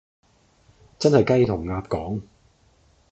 [0.97, 2.23] 真係雞同鴨講